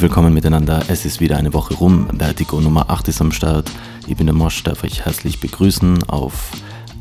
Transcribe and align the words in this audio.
Herzlich 0.00 0.12
willkommen 0.12 0.32
miteinander. 0.32 0.82
Es 0.88 1.04
ist 1.04 1.20
wieder 1.20 1.36
eine 1.36 1.52
Woche 1.52 1.74
rum. 1.74 2.08
Vertigo 2.16 2.58
Nummer 2.58 2.88
8 2.88 3.08
ist 3.08 3.20
am 3.20 3.32
Start. 3.32 3.70
Ich 4.06 4.16
bin 4.16 4.26
der 4.26 4.34
Mosch, 4.34 4.62
darf 4.62 4.82
euch 4.82 5.04
herzlich 5.04 5.40
begrüßen 5.40 6.04
auf 6.04 6.52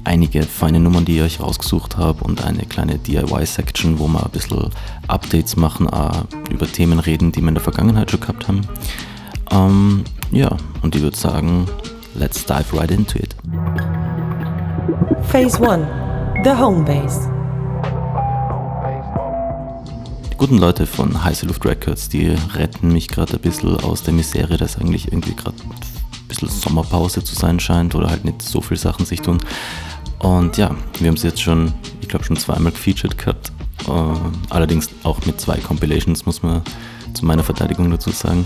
einige 0.03 0.43
feine 0.43 0.81
Nummern, 0.81 1.05
die 1.05 1.15
ich 1.15 1.21
euch 1.21 1.39
rausgesucht 1.39 1.95
habe 1.95 2.21
und 2.25 2.43
eine 2.43 2.65
kleine 2.65 2.97
DIY-Section, 2.97 3.99
wo 3.99 4.09
wir 4.09 4.25
ein 4.25 4.31
bisschen 4.31 4.71
Updates 5.07 5.55
machen, 5.55 5.87
über 6.49 6.69
Themen 6.69 6.99
reden, 6.99 7.31
die 7.31 7.39
wir 7.39 7.47
in 7.47 7.53
der 7.53 7.63
Vergangenheit 7.63 8.11
schon 8.11 8.19
gehabt 8.19 8.49
haben. 8.49 8.67
Ähm, 9.49 10.03
ja, 10.31 10.57
und 10.81 10.93
ich 10.93 11.01
würde 11.01 11.15
sagen, 11.15 11.67
let's 12.15 12.43
dive 12.43 12.77
right 12.77 12.91
into 12.91 13.17
it. 13.17 13.33
Phase 15.31 15.57
1 15.65 15.87
The 16.43 16.51
Home 16.51 16.83
Base. 16.83 17.38
Guten 20.39 20.57
Leute 20.57 20.85
von 20.87 21.21
Heiße 21.21 21.45
Luft 21.47 21.65
Records, 21.65 22.07
die 22.07 22.33
retten 22.53 22.93
mich 22.93 23.09
gerade 23.09 23.33
ein 23.33 23.41
bisschen 23.41 23.75
aus 23.81 24.03
der 24.03 24.13
Misere, 24.13 24.55
dass 24.55 24.77
eigentlich 24.77 25.07
irgendwie 25.07 25.35
gerade 25.35 25.57
ein 25.61 26.27
bisschen 26.29 26.47
Sommerpause 26.47 27.21
zu 27.21 27.35
sein 27.35 27.59
scheint 27.59 27.93
oder 27.93 28.09
halt 28.09 28.23
nicht 28.23 28.41
so 28.41 28.61
viele 28.61 28.79
Sachen 28.79 29.05
sich 29.05 29.19
tun. 29.19 29.39
Und 30.19 30.55
ja, 30.55 30.73
wir 30.99 31.09
haben 31.09 31.15
es 31.15 31.23
jetzt 31.23 31.41
schon, 31.41 31.73
ich 31.99 32.07
glaube 32.07 32.23
schon 32.23 32.37
zweimal 32.37 32.71
gefeatured 32.71 33.17
gehabt. 33.17 33.51
Uh, 33.85 34.15
allerdings 34.49 34.89
auch 35.03 35.25
mit 35.25 35.41
zwei 35.41 35.57
Compilations, 35.57 36.25
muss 36.25 36.41
man 36.41 36.61
zu 37.13 37.25
meiner 37.25 37.43
Verteidigung 37.43 37.91
dazu 37.91 38.11
sagen. 38.11 38.45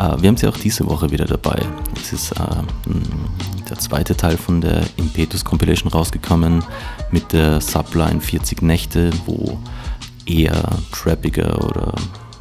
Uh, 0.00 0.22
wir 0.22 0.28
haben 0.28 0.36
sie 0.36 0.46
auch 0.46 0.56
diese 0.56 0.86
Woche 0.86 1.10
wieder 1.10 1.24
dabei. 1.24 1.60
Es 2.00 2.12
ist 2.12 2.38
uh, 2.38 2.62
der 3.68 3.80
zweite 3.80 4.16
Teil 4.16 4.36
von 4.36 4.60
der 4.60 4.84
Impetus 4.96 5.44
Compilation 5.44 5.90
rausgekommen 5.90 6.62
mit 7.10 7.32
der 7.32 7.60
Subline 7.60 8.20
40 8.20 8.62
Nächte, 8.62 9.10
wo 9.26 9.58
eher 10.26 10.78
trappiger 10.92 11.64
oder 11.64 11.94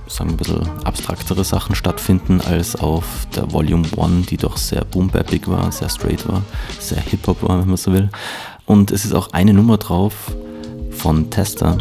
sagen 0.08 0.32
wir 0.32 0.34
ein 0.34 0.38
bisschen 0.38 0.86
abstraktere 0.86 1.44
Sachen 1.44 1.76
stattfinden 1.76 2.42
als 2.42 2.76
auf 2.76 3.06
der 3.36 3.52
Volume 3.52 3.88
1, 3.98 4.28
die 4.28 4.38
doch 4.38 4.58
sehr 4.58 4.84
boom 4.86 5.14
war, 5.14 5.72
sehr 5.72 5.90
straight 5.90 6.28
war, 6.28 6.42
sehr 6.80 7.02
Hip-Hop 7.02 7.42
war, 7.44 7.60
wenn 7.60 7.68
man 7.68 7.78
so 7.78 7.94
will. 7.94 8.10
Und 8.66 8.92
es 8.92 9.06
ist 9.06 9.14
auch 9.14 9.32
eine 9.32 9.54
Nummer 9.54 9.78
drauf 9.78 10.36
von 10.92 11.30
Tester, 11.30 11.78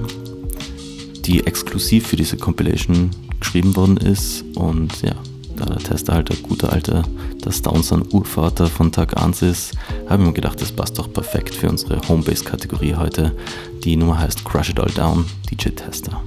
die 1.25 1.47
exklusiv 1.47 2.07
für 2.07 2.17
diese 2.17 2.37
Compilation 2.37 3.11
geschrieben 3.39 3.75
worden 3.77 3.97
ist. 3.97 4.45
Und 4.57 5.03
ja, 5.03 5.15
da 5.61 5.67
der 5.67 5.79
Tester 5.79 6.15
halt 6.15 6.31
ein 6.31 6.43
guter 6.43 6.73
alter, 6.73 7.03
das 7.43 7.63
Downson 7.63 8.05
Urvater 8.13 8.67
von 8.67 8.91
Tag 8.91 9.21
1 9.23 9.43
ist, 9.43 9.73
habe 10.09 10.23
ich 10.23 10.29
mir 10.29 10.35
gedacht, 10.35 10.61
das 10.61 10.73
passt 10.73 10.99
doch 10.99 11.13
perfekt 11.13 11.55
für 11.55 11.69
unsere 11.69 12.01
Homebase-Kategorie 12.09 12.95
heute. 12.95 13.37
Die 13.85 13.97
Nummer 13.97 14.19
heißt 14.19 14.45
Crush 14.45 14.71
It 14.71 14.81
All 14.81 14.91
Down, 14.91 15.27
DJ 15.51 15.71
Tester. 15.71 16.23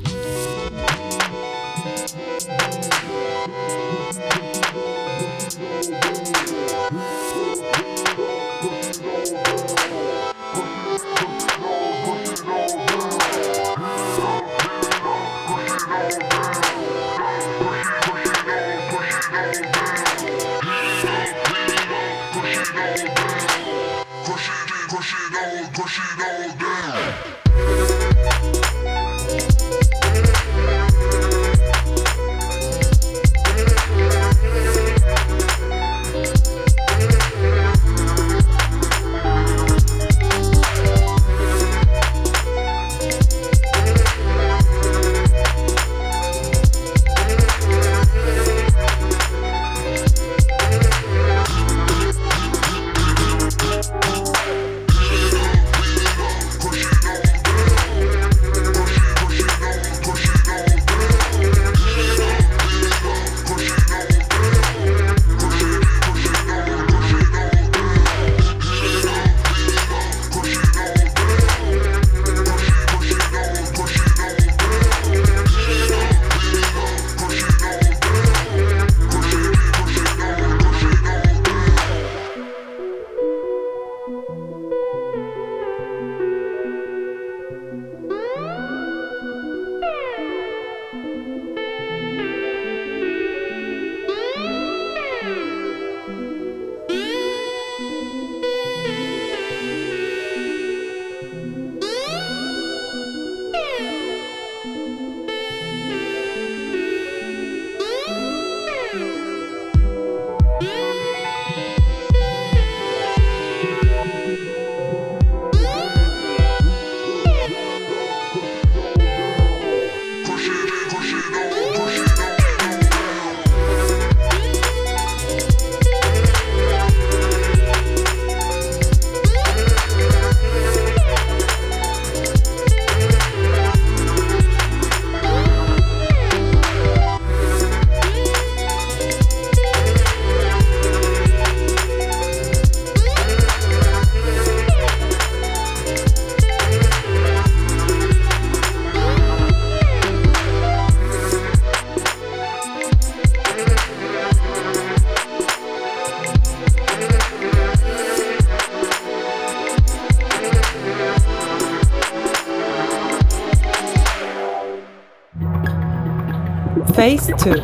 2 167.44 167.62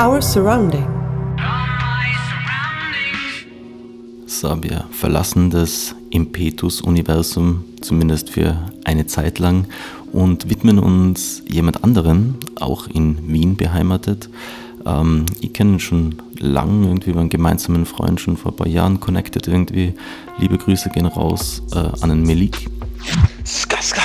Our 0.00 0.22
Surrounding. 0.22 0.86
So, 4.24 4.56
wir 4.62 4.86
verlassen 4.90 5.50
das 5.50 5.94
Impetus-Universum, 6.08 7.62
zumindest 7.82 8.30
für 8.30 8.56
eine 8.84 9.06
Zeit 9.06 9.38
lang, 9.38 9.66
und 10.12 10.48
widmen 10.48 10.78
uns 10.78 11.42
jemand 11.46 11.84
anderen, 11.84 12.38
auch 12.58 12.86
in 12.86 13.30
Wien 13.30 13.54
beheimatet. 13.54 14.30
Ähm, 14.86 15.26
ich 15.42 15.52
kenne 15.52 15.72
ihn 15.72 15.80
schon 15.80 16.14
lang, 16.38 16.84
irgendwie 16.84 17.12
einen 17.12 17.28
gemeinsamen 17.28 17.84
Freund, 17.84 18.18
schon 18.18 18.38
vor 18.38 18.52
ein 18.52 18.56
paar 18.56 18.66
Jahren 18.66 18.98
connected 18.98 19.46
irgendwie. 19.46 19.92
Liebe 20.38 20.56
Grüße 20.56 20.88
gehen 20.88 21.04
raus 21.04 21.62
äh, 21.74 21.76
an 22.00 22.08
den 22.08 22.22
Melik. 22.22 22.66
Skaska, 23.44 24.00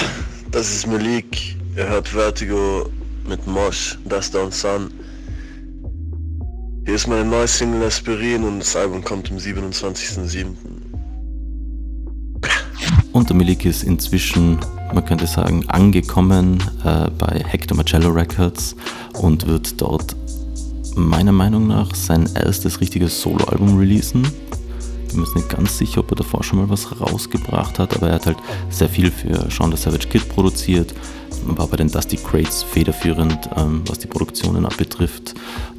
das 0.52 0.70
ist 0.70 0.86
Melik. 0.86 1.56
Er 1.78 1.88
hört 1.88 2.10
Vertigo 2.10 2.90
mit 3.28 3.46
Mosh, 3.48 3.98
Dust 4.06 4.34
Down 4.34 4.52
Sun. 4.52 4.92
Hier 6.86 6.96
ist 6.96 7.08
meine 7.08 7.26
neue 7.26 7.48
Single 7.48 7.84
Aspirin 7.84 8.44
und 8.44 8.60
das 8.60 8.76
Album 8.76 9.04
kommt 9.04 9.30
am 9.32 9.38
27.07. 9.38 10.56
Und 13.12 13.30
der 13.30 13.36
Milik 13.36 13.66
ist 13.66 13.84
inzwischen, 13.84 14.60
man 14.94 15.04
könnte 15.04 15.28
sagen, 15.28 15.68
angekommen 15.70 16.64
äh, 16.86 17.10
bei 17.18 17.44
Hector 17.46 17.76
Marcello 17.76 18.10
Records 18.10 18.76
und 19.14 19.48
wird 19.48 19.82
dort 19.82 20.16
meiner 20.96 21.32
Meinung 21.32 21.68
nach 21.68 21.94
sein 21.96 22.30
erstes 22.36 22.80
richtiges 22.80 23.22
Soloalbum 23.22 23.78
releasen. 23.78 24.28
Bin 25.18 25.26
mir 25.26 25.34
nicht 25.34 25.50
ganz 25.50 25.76
sicher, 25.80 26.02
ob 26.02 26.12
er 26.12 26.18
davor 26.18 26.44
schon 26.44 26.60
mal 26.60 26.70
was 26.70 27.02
rausgebracht 27.02 27.80
hat, 27.80 27.96
aber 27.96 28.10
er 28.10 28.16
hat 28.16 28.28
halt 28.28 28.38
sehr 28.70 28.88
viel 28.88 29.10
für 29.10 29.50
Sean 29.50 29.72
the 29.72 29.78
Savage 29.78 30.08
Kid 30.08 30.30
produziert, 30.30 30.94
war 31.44 31.66
bei 31.66 31.78
den 31.78 31.90
Dusty 31.90 32.18
Crates 32.18 32.62
federführend, 32.62 33.50
ähm, 33.56 33.82
was 33.88 33.98
die 33.98 34.06
Produktionen 34.06 34.64
abbetrifft. 34.64 35.34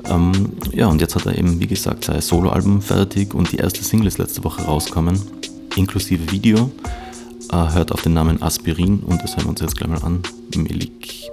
Ähm, 0.06 0.55
ja, 0.73 0.88
und 0.88 1.00
jetzt 1.00 1.14
hat 1.14 1.26
er 1.26 1.38
eben, 1.38 1.61
wie 1.61 1.69
gesagt, 1.69 2.06
sein 2.06 2.20
Soloalbum 2.20 2.82
fertig 2.82 3.32
und 3.32 3.52
die 3.52 3.58
erste 3.58 3.85
Single 3.85 4.08
ist 4.08 4.19
letzte 4.19 4.43
Woche 4.43 4.62
rausgekommen, 4.62 5.23
inklusive 5.76 6.32
Video. 6.32 6.73
Äh, 7.52 7.75
hört 7.75 7.93
auf 7.93 8.02
den 8.02 8.14
Namen 8.14 8.43
Aspirin 8.43 9.05
und 9.06 9.23
das 9.23 9.37
hören 9.37 9.44
wir 9.44 9.50
uns 9.50 9.61
jetzt 9.61 9.76
gleich 9.76 9.88
mal 9.88 10.02
an. 10.02 10.20
Melik 10.56 11.31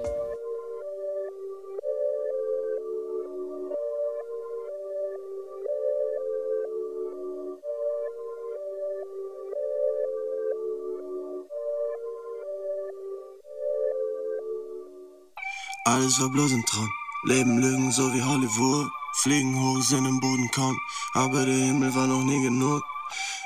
Alles 15.96 16.20
war 16.20 16.28
bloß 16.28 16.52
ein 16.52 16.66
Traum. 16.66 16.92
Leben 17.24 17.58
Lügen 17.58 17.90
so 17.90 18.14
wie 18.14 18.22
Hollywood. 18.22 18.90
Fliegen 19.22 19.56
hoch, 19.56 19.82
sind 19.82 20.06
im 20.06 20.20
Boden 20.20 20.52
kaum. 20.52 20.78
Aber 21.14 21.46
der 21.46 21.56
Himmel 21.56 21.96
war 21.96 22.06
noch 22.06 22.22
nie 22.22 22.42
genug. 22.44 22.84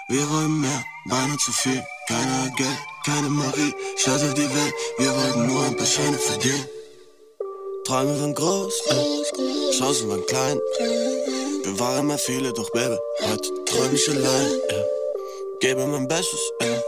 Wir 0.08 0.28
wollen 0.32 0.60
mehr, 0.60 0.84
beinahe 1.06 1.38
zu 1.38 1.52
viel. 1.52 1.84
Keiner 2.08 2.46
hat 2.46 2.58
Geld, 2.58 2.80
keine 3.06 3.30
Marie. 3.30 3.72
Scheiß 3.98 4.24
auf 4.24 4.34
die 4.34 4.50
Welt, 4.50 4.74
wir 4.98 5.16
wollten 5.16 5.46
nur 5.46 5.64
ein 5.64 5.78
paar 5.78 5.86
Scheine 5.86 6.18
verdienen. 6.18 6.66
Träume 7.86 8.20
waren 8.20 8.34
groß, 8.34 8.76
äh. 8.88 9.78
Chancen 9.78 10.10
waren 10.10 10.26
klein. 10.26 10.60
Wir 11.66 11.80
waren 11.80 12.08
mal 12.08 12.18
viele, 12.18 12.52
doch 12.52 12.72
Baby, 12.72 12.98
heute 13.30 13.64
träum 13.66 13.94
ich 13.94 14.10
allein. 14.10 14.52
Äh. 14.70 14.84
Gebe 15.60 15.86
mein 15.86 16.08
Bestes, 16.08 16.42
äh. 16.62 16.80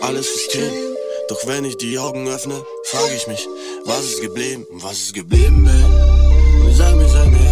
alles 0.00 0.28
riskieren. 0.36 0.93
Doch 1.28 1.46
wenn 1.46 1.64
ich 1.64 1.78
die 1.78 1.98
Augen 1.98 2.28
öffne, 2.28 2.64
frage 2.84 3.14
ich 3.14 3.26
mich, 3.26 3.48
was 3.86 4.04
ist 4.04 4.20
geblieben, 4.20 4.66
was 4.72 4.98
ist 5.04 5.14
geblieben, 5.14 5.66
ey? 5.66 6.64
Und 6.66 6.74
sag 6.74 6.94
mir, 6.96 7.08
sag 7.08 7.30
mir, 7.30 7.43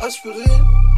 Aspirin. 0.00 0.89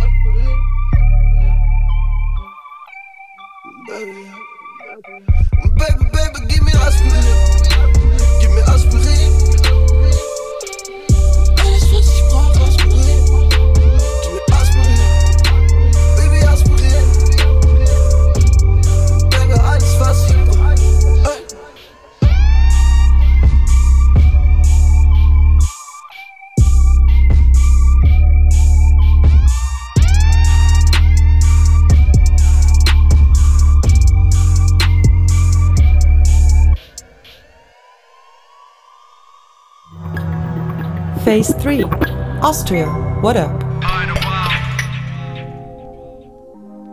Phase 41.32 41.54
3 41.62 41.84
Austria, 42.42 42.86
what 43.22 43.38
up? 43.38 43.64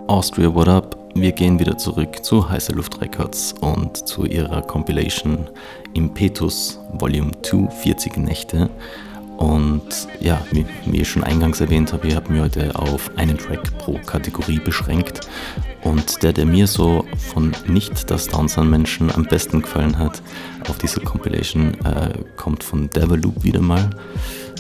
Austria 0.08 0.56
What 0.56 0.70
Up. 0.70 0.98
Wir 1.14 1.34
gehen 1.34 1.60
wieder 1.60 1.78
zurück 1.78 2.24
zu 2.24 2.50
Heiße 2.50 2.72
Luft 2.72 3.02
Records 3.02 3.54
und 3.60 4.08
zu 4.08 4.24
ihrer 4.24 4.62
Compilation 4.62 5.50
Impetus 5.94 6.80
Volume 6.94 7.32
2, 7.42 7.70
40 7.70 8.16
Nächte. 8.16 8.70
Und 9.40 9.82
ja, 10.20 10.46
wie, 10.52 10.66
wie 10.86 11.00
ich 11.00 11.10
schon 11.10 11.24
eingangs 11.24 11.62
erwähnt 11.62 11.94
habe, 11.94 12.08
ich 12.08 12.16
habe 12.16 12.30
mich 12.30 12.42
heute 12.42 12.76
auf 12.76 13.10
einen 13.16 13.38
Track 13.38 13.78
pro 13.78 13.98
Kategorie 14.06 14.60
beschränkt. 14.60 15.22
Und 15.82 16.22
der, 16.24 16.34
der 16.34 16.46
mir 16.46 16.68
so 16.68 17.06
von 17.32 17.56
nicht 17.66 18.12
das 18.12 18.28
Downsound 18.28 18.70
Menschen 18.70 19.10
am 19.10 19.24
besten 19.24 19.62
gefallen 19.62 19.98
hat 19.98 20.22
auf 20.68 20.78
dieser 20.78 21.00
Compilation, 21.02 21.74
äh, 21.86 22.10
kommt 22.36 22.66
von 22.66 22.90
Devolup 22.90 23.42
wieder 23.42 23.62
mal. 23.62 23.90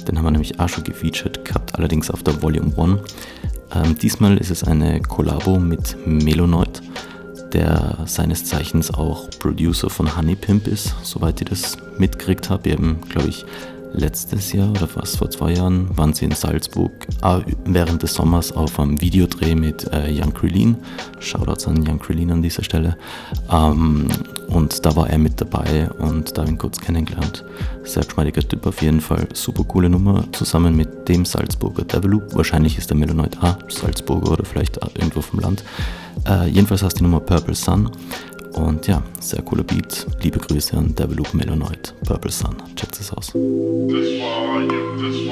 Den 0.08 0.18
haben 0.18 0.26
wir 0.26 0.32
nämlich 0.32 0.58
auch 0.62 0.70
schon 0.70 0.86
gefeatured 0.86 1.44
gehabt, 1.44 1.76
allerdings 1.76 2.10
auf 2.10 2.24
der 2.24 2.42
Volume 2.42 2.72
1. 2.78 3.00
Ähm, 3.76 3.98
diesmal 3.98 4.38
ist 4.38 4.50
es 4.50 4.64
eine 4.64 5.02
Kollabo 5.02 5.60
mit 5.60 5.98
Melonoid, 6.06 6.82
der 7.52 7.98
seines 8.06 8.46
Zeichens 8.46 8.94
auch 8.94 9.30
Producer 9.40 9.90
von 9.90 10.16
Honey 10.16 10.38
Pimp 10.38 10.68
ist, 10.68 10.96
soweit 11.04 11.42
ich 11.42 11.50
das 11.50 11.78
mitgekriegt 11.98 12.50
habe. 12.50 12.70
Eben, 12.70 13.02
glaube 13.10 13.28
ich, 13.28 13.46
letztes 13.94 14.54
Jahr 14.54 14.70
oder 14.72 14.88
fast 14.88 15.18
vor 15.18 15.30
zwei 15.30 15.54
Jahren 15.54 15.96
waren 15.98 16.14
sie 16.14 16.26
in 16.26 16.32
Salzburg 16.32 16.92
ah, 17.22 17.42
während 17.66 18.04
des 18.04 18.14
Sommers 18.14 18.52
auf 18.52 18.80
einem 18.80 19.00
Videodreh 19.02 19.56
mit 19.56 19.92
äh, 19.92 20.12
Jan 20.12 20.34
Krillin. 20.34 20.78
Shoutouts 21.20 21.68
an 21.68 21.84
Jan 21.86 22.00
Krillin 22.00 22.32
an 22.32 22.42
dieser 22.42 22.64
Stelle. 22.64 22.98
Ähm, 23.52 24.08
und 24.48 24.86
da 24.86 24.96
war 24.96 25.10
er 25.10 25.18
mit 25.18 25.40
dabei 25.40 25.90
und 26.00 26.32
da 26.32 26.42
habe 26.42 26.50
ich 26.50 26.56
ihn 26.56 26.58
kurz 26.58 26.80
kennengelernt. 26.80 27.44
Sehr 27.84 28.04
geschmeidiger 28.04 28.42
Typ 28.42 28.66
auf 28.66 28.82
jeden 28.82 29.02
Fall. 29.02 29.28
Super 29.34 29.64
coole 29.64 29.90
Nummer 29.90 30.24
zusammen 30.32 30.76
mit 30.76 31.08
dem 31.08 31.26
Salzburger 31.26 31.84
Develoop. 31.84 32.36
Wahrscheinlich 32.36 32.78
ist 32.78 32.90
der 32.90 32.98
Melonoid 32.98 33.42
A 33.44 33.58
Salzburger 33.68 34.32
oder 34.32 34.46
vielleicht 34.46 34.78
irgendwo 34.96 35.22
vom 35.22 35.40
Land. 35.40 35.64
Äh, 36.28 36.48
jedenfalls 36.48 36.84
heißt 36.84 37.00
die 37.00 37.04
Nummer 37.04 37.20
Purple 37.20 37.56
Sun. 37.56 37.90
Und 38.60 38.88
ja, 38.88 39.02
sehr 39.20 39.42
cooler 39.42 39.64
Beat. 39.64 40.06
Liebe 40.22 40.38
Grüße 40.38 40.76
an 40.78 40.94
Develoop 40.94 41.34
Melonoid, 41.34 41.94
Purple 42.06 42.32
Sun. 42.32 42.56
Checkt 42.76 43.00
es 43.00 43.12
aus. 43.14 43.28
This 43.28 44.22
for 44.22 44.62
you, 44.62 44.98
this 44.98 45.30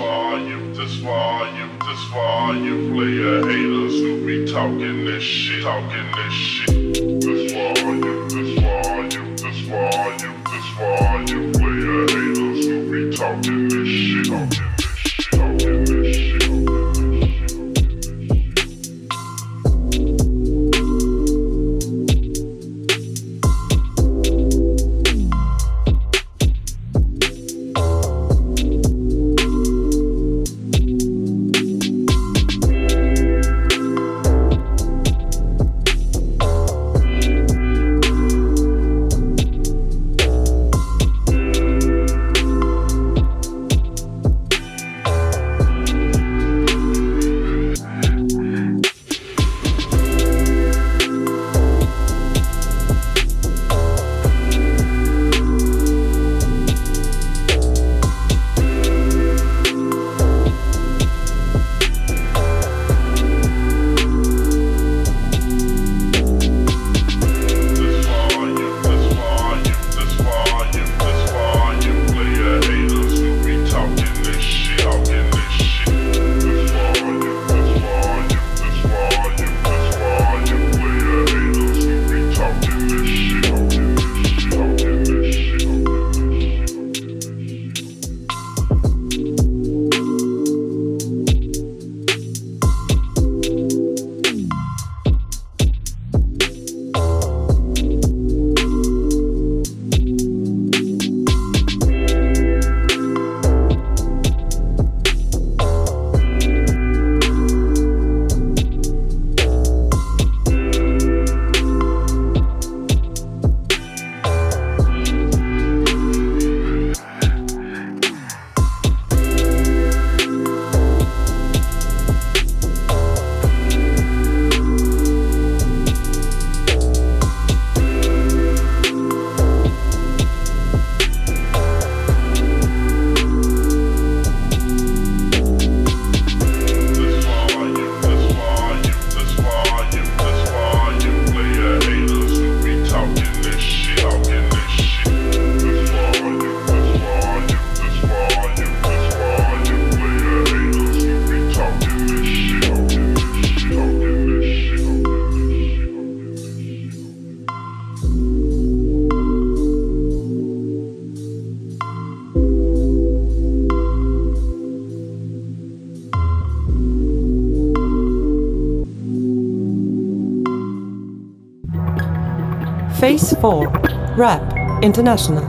4 173.39 173.71
Rap 174.17 174.81
International. 174.81 175.43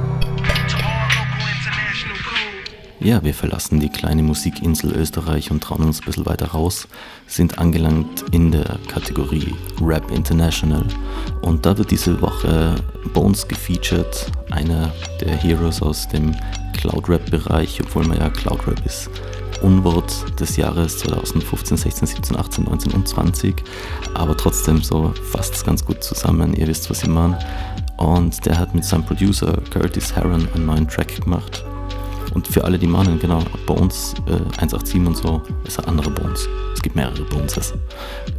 Ja, 3.00 3.22
wir 3.24 3.32
verlassen 3.32 3.80
die 3.80 3.88
kleine 3.88 4.22
Musikinsel 4.22 4.92
Österreich 4.92 5.50
und 5.50 5.62
trauen 5.62 5.84
uns 5.84 6.00
ein 6.00 6.04
bisschen 6.04 6.26
weiter 6.26 6.48
raus, 6.48 6.86
sind 7.26 7.58
angelangt 7.58 8.24
in 8.32 8.52
der 8.52 8.78
Kategorie 8.88 9.54
Rap 9.80 10.10
International 10.10 10.84
und 11.40 11.64
da 11.64 11.78
wird 11.78 11.90
diese 11.90 12.20
Woche 12.20 12.74
Bones 13.14 13.48
gefeatured, 13.48 14.32
einer 14.50 14.92
der 15.22 15.34
Heroes 15.36 15.80
aus 15.80 16.08
dem 16.08 16.36
Cloud 16.76 17.08
Rap 17.08 17.30
Bereich, 17.30 17.80
obwohl 17.82 18.06
man 18.06 18.18
ja 18.18 18.28
Cloud 18.28 18.66
Rap 18.66 18.84
ist. 18.84 19.08
Unwort 19.62 20.38
des 20.40 20.56
Jahres 20.56 20.98
2015, 20.98 21.76
16, 21.76 22.08
17, 22.08 22.36
18, 22.36 22.64
19 22.64 22.92
und 22.92 23.08
20, 23.08 23.54
aber 24.14 24.36
trotzdem 24.36 24.82
so 24.82 25.12
fasst 25.30 25.64
ganz 25.64 25.84
gut 25.84 26.02
zusammen, 26.02 26.54
ihr 26.54 26.66
wisst, 26.66 26.90
was 26.90 27.02
ich 27.02 27.08
meine. 27.08 27.38
Und 27.96 28.44
der 28.46 28.58
hat 28.58 28.74
mit 28.74 28.84
seinem 28.84 29.04
Producer 29.04 29.58
Curtis 29.70 30.14
Heron 30.14 30.48
einen 30.54 30.66
neuen 30.66 30.86
Track 30.88 31.20
gemacht, 31.22 31.64
und 32.34 32.46
für 32.46 32.64
alle, 32.64 32.78
die 32.78 32.86
meinen, 32.86 33.18
genau, 33.18 33.42
bei 33.66 33.74
uns 33.74 34.14
äh, 34.26 34.60
187 34.60 35.06
und 35.06 35.16
so 35.16 35.42
ist 35.66 35.78
ein 35.80 35.86
anderer 35.86 36.10
Bones. 36.10 36.48
Es 36.74 36.82
gibt 36.82 36.96
mehrere 36.96 37.24
Boneses. 37.24 37.74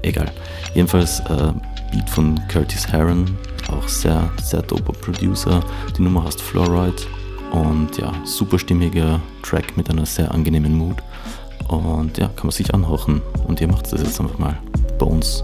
Egal. 0.04 0.32
Jedenfalls 0.74 1.20
äh, 1.22 1.52
Beat 1.92 2.10
von 2.10 2.40
Curtis 2.48 2.88
Heron, 2.88 3.26
auch 3.72 3.88
sehr, 3.88 4.30
sehr 4.44 4.62
doper 4.62 4.94
Producer. 4.94 5.62
Die 5.98 6.02
Nummer 6.02 6.24
heißt 6.24 6.42
Fluoride 6.42 7.02
und 7.52 7.98
ja, 7.98 8.14
super 8.26 8.60
stimmiger 8.60 9.20
Track 9.44 9.76
mit 9.78 9.90
einer 9.90 10.06
sehr 10.06 10.32
angenehmen 10.32 10.74
Mood. 10.78 10.98
Und 11.68 12.18
ja, 12.18 12.28
kann 12.28 12.48
man 12.48 12.52
sich 12.52 12.74
anhören. 12.74 13.22
Und 13.48 13.62
ihr 13.62 13.68
macht 13.68 13.92
das 13.92 14.02
jetzt 14.02 14.20
einfach 14.20 14.38
mal. 14.40 14.58
Bones, 14.98 15.42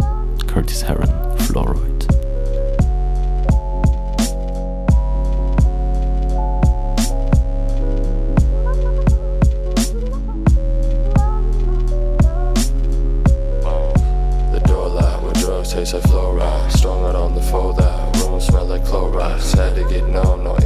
Curtis 0.47 0.83
Heron, 0.83 1.09
Fluoride. 1.37 1.95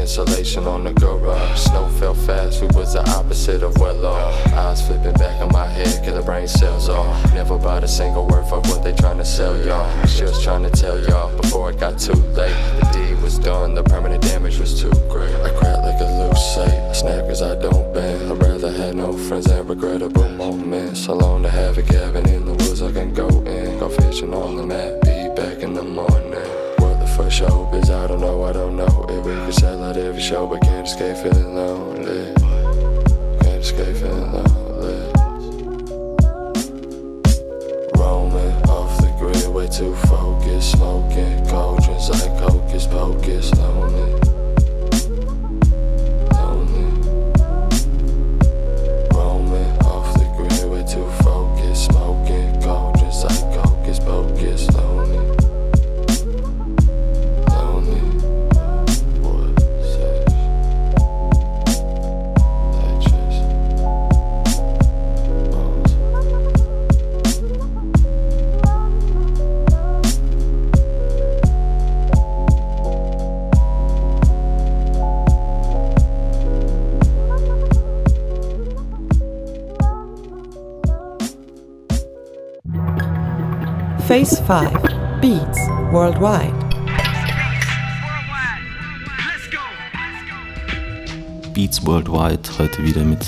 Insulation 0.09 0.65
on 0.65 0.83
the 0.83 0.93
garage. 0.93 1.59
Snow 1.59 1.87
fell 1.99 2.15
fast, 2.15 2.61
we 2.61 2.67
was 2.75 2.93
the 2.93 3.09
opposite 3.11 3.61
of 3.61 3.77
well 3.77 4.05
off. 4.07 4.53
Eyes 4.53 4.85
flipping 4.85 5.13
back 5.13 5.39
in 5.39 5.47
my 5.53 5.67
head, 5.67 6.03
cause 6.03 6.15
the 6.15 6.21
brain 6.23 6.47
cells 6.47 6.89
off. 6.89 7.33
Never 7.33 7.59
bought 7.59 7.83
a 7.83 7.87
single 7.87 8.25
word 8.27 8.45
for 8.47 8.59
what 8.61 8.83
they 8.83 8.91
trying 8.93 9.19
to 9.19 9.25
sell 9.25 9.55
y'all. 9.63 9.87
Just 10.07 10.43
trying 10.43 10.63
to 10.63 10.71
tell 10.71 10.99
y'all 10.99 11.35
before 11.37 11.69
it 11.69 11.79
got 11.79 11.99
too 11.99 12.13
late. 12.33 12.55
The 12.79 12.89
deed 12.91 13.21
was 13.21 13.37
done, 13.37 13.75
the 13.75 13.83
permanent 13.83 14.23
damage 14.23 14.57
was 14.57 14.81
too 14.81 14.91
great. 15.09 15.35
I 15.35 15.51
crack 15.51 15.77
like 15.83 16.01
a 16.01 16.09
loose 16.19 16.55
safe, 16.55 16.83
I 16.89 16.93
snap 16.93 17.27
cause 17.27 17.43
I 17.43 17.53
don't 17.55 17.93
bend. 17.93 18.31
I'd 18.31 18.41
rather 18.41 18.71
have 18.71 18.95
no 18.95 19.15
friends 19.15 19.45
than 19.45 19.67
regrettable 19.67 20.29
moments. 20.29 21.05
Alone 21.05 21.43
to 21.43 21.49
have 21.49 21.77
a 21.77 21.83
cabin 21.83 22.27
in 22.27 22.45
the 22.45 22.53
woods 22.53 22.81
I 22.81 22.91
can 22.91 23.13
go 23.13 23.27
in. 23.27 23.77
Go 23.77 23.89
fishing 23.89 24.33
on 24.33 24.55
the 24.57 24.65
map, 24.65 25.01
be 25.01 25.29
back 25.39 25.61
in 25.61 25.73
the 25.75 25.83
morning 25.83 26.68
for 27.23 27.29
show 27.29 27.67
Biz, 27.71 27.89
I 27.89 28.07
don't 28.07 28.21
know, 28.21 28.43
I 28.43 28.53
don't 28.53 28.75
know. 28.75 29.05
If 29.09 29.25
we 29.25 29.33
could 29.33 29.53
sell 29.53 29.83
out 29.83 29.97
every 29.97 30.21
show 30.21 30.47
But 30.47 30.61
can't 30.61 30.87
escape 30.87 31.17
feeling 31.17 31.55
lonely. 31.55 32.33
Can't 33.41 33.63
escape 33.63 33.95
feeling 33.97 34.31
lonely. 34.31 35.11
Roaming 37.97 38.55
off 38.69 38.97
the 39.01 39.13
grid 39.19 39.47
Way 39.53 39.67
too 39.67 39.95
focused. 40.07 40.71
Smoking 40.71 41.45
cauldrons 41.47 42.09
like 42.09 42.37
hocus 42.39 42.87
pocus 42.87 43.53
Lonely 43.55 44.18
Phase 84.09 84.41
5 84.41 85.21
Beats 85.21 85.59
Worldwide. 85.91 86.51
Beats 91.53 91.85
Worldwide 91.85 92.41
heute 92.57 92.83
wieder 92.83 93.03
mit 93.03 93.23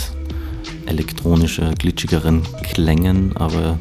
elektronischer, 0.87 1.71
glitschigeren 1.75 2.41
Klängen, 2.63 3.31
aber 3.37 3.77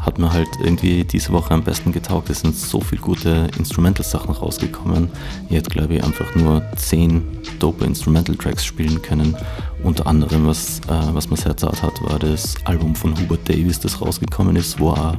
hat 0.00 0.18
mir 0.18 0.32
halt 0.32 0.48
irgendwie 0.62 1.04
diese 1.04 1.32
Woche 1.32 1.54
am 1.54 1.62
besten 1.62 1.92
getaugt. 1.92 2.30
Es 2.30 2.40
sind 2.40 2.54
so 2.54 2.80
viele 2.80 3.00
gute 3.00 3.48
Instrumental-Sachen 3.58 4.30
rausgekommen. 4.30 5.10
Ihr 5.50 5.58
hättet, 5.58 5.72
glaube 5.72 5.94
ich, 5.94 6.04
einfach 6.04 6.34
nur 6.34 6.62
10 6.76 7.22
dope 7.58 7.84
Instrumental-Tracks 7.84 8.64
spielen 8.64 9.02
können. 9.02 9.36
Unter 9.82 10.06
anderem, 10.06 10.46
was, 10.46 10.80
äh, 10.80 11.14
was 11.14 11.30
mir 11.30 11.36
sehr 11.36 11.56
zart 11.56 11.82
hat, 11.82 12.02
war 12.02 12.18
das 12.18 12.54
Album 12.64 12.94
von 12.94 13.18
Hubert 13.18 13.48
Davis, 13.48 13.80
das 13.80 14.00
rausgekommen 14.00 14.56
ist, 14.56 14.78
wo 14.78 14.90
auch 14.90 15.16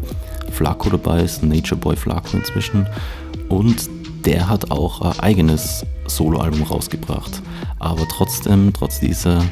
Flaco 0.52 0.90
dabei 0.90 1.24
ist, 1.24 1.44
Nature 1.44 1.80
Boy 1.80 1.96
Flaco 1.96 2.38
inzwischen. 2.38 2.88
Und 3.50 3.90
der 4.26 4.50
hat 4.50 4.72
auch 4.72 5.02
ein 5.02 5.20
eigenes 5.20 5.86
Soloalbum 6.08 6.64
rausgebracht. 6.64 7.42
Aber 7.80 8.08
trotzdem, 8.08 8.74
trotz 8.74 9.00
dieser 9.00 9.44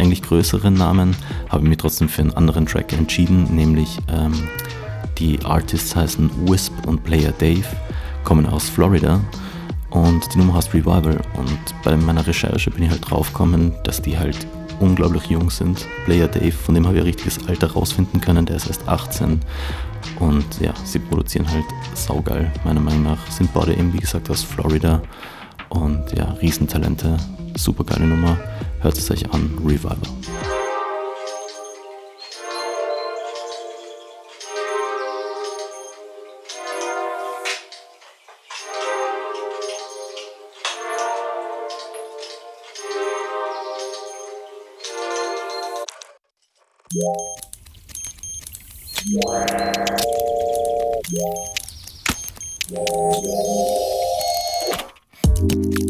eigentlich 0.00 0.22
größeren 0.22 0.74
Namen, 0.74 1.16
habe 1.48 1.62
ich 1.62 1.68
mich 1.68 1.78
trotzdem 1.78 2.08
für 2.08 2.22
einen 2.22 2.34
anderen 2.34 2.66
Track 2.66 2.92
entschieden, 2.92 3.54
nämlich 3.54 3.98
ähm, 4.08 4.32
die 5.18 5.38
Artists 5.44 5.94
heißen 5.94 6.30
Wisp 6.48 6.72
und 6.86 7.04
Player 7.04 7.32
Dave, 7.38 7.64
kommen 8.24 8.46
aus 8.46 8.68
Florida 8.68 9.20
und 9.90 10.34
die 10.34 10.38
Nummer 10.38 10.54
heißt 10.54 10.72
Revival. 10.74 11.20
Und 11.36 11.58
bei 11.84 11.96
meiner 11.96 12.26
Recherche 12.26 12.70
bin 12.70 12.84
ich 12.84 12.90
halt 12.90 13.10
draufgekommen, 13.10 13.72
dass 13.84 14.00
die 14.00 14.18
halt 14.18 14.46
unglaublich 14.80 15.26
jung 15.26 15.50
sind. 15.50 15.86
Player 16.06 16.28
Dave, 16.28 16.52
von 16.52 16.74
dem 16.74 16.86
habe 16.86 16.96
ich 16.96 17.02
ein 17.02 17.06
richtiges 17.06 17.46
Alter 17.46 17.72
rausfinden 17.72 18.20
können, 18.20 18.46
der 18.46 18.56
ist 18.56 18.66
erst 18.66 18.88
18. 18.88 19.40
Und 20.18 20.60
ja, 20.60 20.72
sie 20.84 20.98
produzieren 20.98 21.48
halt 21.50 21.64
saugeil, 21.94 22.50
meiner 22.64 22.80
Meinung 22.80 23.04
nach. 23.04 23.30
Sind 23.30 23.52
beide 23.52 23.74
eben, 23.74 23.92
wie 23.92 23.98
gesagt, 23.98 24.30
aus 24.30 24.42
Florida. 24.42 25.02
Und 25.68 26.12
ja, 26.16 26.32
Riesentalente, 26.40 27.16
super 27.56 27.84
geile 27.84 28.06
Nummer. 28.06 28.36
Hört 28.82 28.98
es 28.98 29.08
euch 29.12 29.32
an, 29.32 29.48
Revival. 29.64 29.96
Wow. 55.40 55.81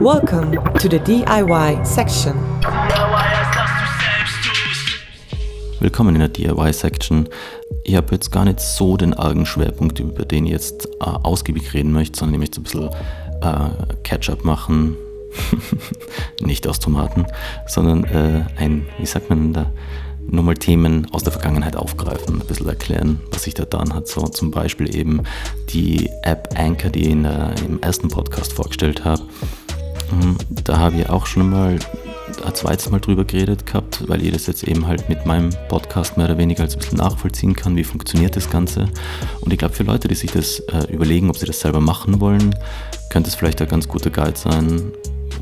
Welcome 0.00 0.52
to 0.78 0.88
the 0.88 1.00
DIY 1.00 1.84
section. 1.84 2.34
Willkommen 5.80 6.14
in 6.14 6.20
der 6.20 6.28
DIY-Section. 6.28 7.28
Ich 7.82 7.96
habe 7.96 8.14
jetzt 8.14 8.30
gar 8.30 8.44
nicht 8.44 8.60
so 8.60 8.96
den 8.96 9.12
argen 9.12 9.44
Schwerpunkt, 9.44 9.98
über 9.98 10.24
den 10.24 10.46
ich 10.46 10.52
jetzt 10.52 10.86
äh, 11.00 11.04
ausgiebig 11.04 11.74
reden 11.74 11.92
möchte, 11.92 12.16
sondern 12.16 12.34
ich 12.34 12.38
möchte 12.38 12.60
ein 12.60 12.62
bisschen 12.62 12.90
äh, 13.42 13.96
Catch-up 14.04 14.44
machen. 14.44 14.96
nicht 16.40 16.68
aus 16.68 16.78
Tomaten, 16.78 17.26
sondern 17.66 18.04
äh, 18.04 18.44
ein, 18.56 18.86
wie 18.98 19.06
sagt 19.06 19.30
man 19.30 19.52
da, 19.52 19.66
nochmal 20.30 20.54
Themen 20.54 21.08
aus 21.12 21.24
der 21.24 21.32
Vergangenheit 21.32 21.74
aufgreifen, 21.74 22.40
ein 22.40 22.46
bisschen 22.46 22.68
erklären, 22.68 23.20
was 23.32 23.42
sich 23.42 23.54
da 23.54 23.64
getan 23.64 23.92
hat. 23.92 24.06
So 24.06 24.22
zum 24.28 24.52
Beispiel 24.52 24.94
eben 24.94 25.24
die 25.70 26.08
App 26.22 26.54
Anchor, 26.56 26.90
die 26.90 27.00
ich 27.00 27.10
in, 27.10 27.24
äh, 27.24 27.54
im 27.66 27.80
ersten 27.82 28.08
Podcast 28.08 28.52
vorgestellt 28.52 29.04
habe. 29.04 29.22
Mhm, 30.10 30.36
Da 30.64 30.78
habe 30.78 30.96
ich 30.96 31.08
auch 31.08 31.26
schon 31.26 31.50
mal 31.50 31.78
ein 32.44 32.54
zweites 32.54 32.90
Mal 32.90 33.00
drüber 33.00 33.24
geredet 33.24 33.66
gehabt, 33.66 34.08
weil 34.08 34.22
ich 34.22 34.32
das 34.32 34.46
jetzt 34.46 34.64
eben 34.64 34.86
halt 34.86 35.08
mit 35.08 35.26
meinem 35.26 35.50
Podcast 35.68 36.16
mehr 36.16 36.26
oder 36.26 36.38
weniger 36.38 36.62
als 36.62 36.74
ein 36.74 36.80
bisschen 36.80 36.98
nachvollziehen 36.98 37.54
kann, 37.56 37.76
wie 37.76 37.84
funktioniert 37.84 38.36
das 38.36 38.50
Ganze. 38.50 38.88
Und 39.40 39.52
ich 39.52 39.58
glaube, 39.58 39.74
für 39.74 39.82
Leute, 39.82 40.08
die 40.08 40.14
sich 40.14 40.30
das 40.30 40.60
äh, 40.60 40.92
überlegen, 40.92 41.30
ob 41.30 41.36
sie 41.38 41.46
das 41.46 41.60
selber 41.60 41.80
machen 41.80 42.20
wollen, 42.20 42.54
könnte 43.10 43.28
es 43.28 43.34
vielleicht 43.34 43.60
ein 43.62 43.68
ganz 43.68 43.88
guter 43.88 44.10
Guide 44.10 44.36
sein, 44.36 44.92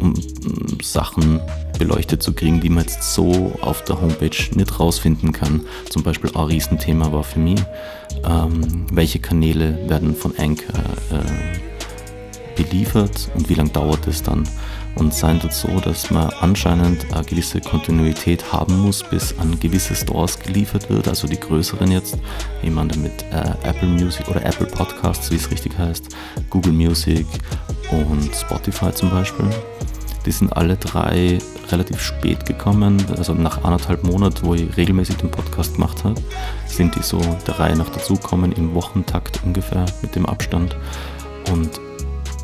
um 0.00 0.10
mm, 0.10 0.78
Sachen 0.82 1.40
beleuchtet 1.78 2.22
zu 2.22 2.32
kriegen, 2.32 2.60
die 2.60 2.70
man 2.70 2.84
jetzt 2.84 3.14
so 3.14 3.52
auf 3.60 3.84
der 3.84 4.00
Homepage 4.00 4.36
nicht 4.54 4.80
rausfinden 4.80 5.32
kann. 5.32 5.62
Zum 5.90 6.02
Beispiel 6.02 6.30
ein 6.34 6.44
Riesenthema 6.44 7.12
war 7.12 7.24
für 7.24 7.40
mich, 7.40 7.60
ähm, 8.24 8.86
welche 8.92 9.18
Kanäle 9.18 9.88
werden 9.88 10.14
von 10.14 10.32
Anchor 10.38 10.74
äh, 11.10 11.65
beliefert 12.56 13.30
und 13.34 13.48
wie 13.48 13.54
lange 13.54 13.70
dauert 13.70 14.06
es 14.06 14.22
dann. 14.22 14.44
Und 14.96 15.12
seien 15.12 15.38
tut 15.38 15.52
so, 15.52 15.68
dass 15.80 16.10
man 16.10 16.30
anscheinend 16.40 17.12
eine 17.12 17.24
gewisse 17.24 17.60
Kontinuität 17.60 18.50
haben 18.50 18.78
muss, 18.78 19.02
bis 19.02 19.38
an 19.38 19.60
gewisse 19.60 19.94
Stores 19.94 20.38
geliefert 20.38 20.88
wird, 20.88 21.06
also 21.06 21.28
die 21.28 21.38
größeren 21.38 21.90
jetzt, 21.92 22.18
jemand 22.62 22.96
damit 22.96 23.22
äh, 23.30 23.68
Apple 23.68 23.88
Music 23.88 24.26
oder 24.28 24.44
Apple 24.44 24.66
Podcasts, 24.66 25.30
wie 25.30 25.36
es 25.36 25.50
richtig 25.50 25.76
heißt, 25.76 26.16
Google 26.48 26.72
Music 26.72 27.26
und 27.90 28.34
Spotify 28.34 28.90
zum 28.92 29.10
Beispiel. 29.10 29.44
Die 30.24 30.32
sind 30.32 30.52
alle 30.56 30.76
drei 30.76 31.38
relativ 31.70 32.00
spät 32.00 32.46
gekommen, 32.46 33.04
also 33.16 33.34
nach 33.34 33.62
anderthalb 33.64 34.02
Monaten, 34.02 34.46
wo 34.46 34.54
ich 34.54 34.76
regelmäßig 34.76 35.16
den 35.16 35.30
Podcast 35.30 35.74
gemacht 35.74 36.04
habe, 36.04 36.20
sind 36.66 36.94
die 36.96 37.02
so 37.02 37.20
der 37.46 37.60
Reihe 37.60 37.76
nach 37.76 37.90
dazukommen, 37.90 38.52
im 38.52 38.74
Wochentakt 38.74 39.40
ungefähr 39.44 39.84
mit 40.02 40.16
dem 40.16 40.26
Abstand. 40.26 40.76
Und 41.52 41.80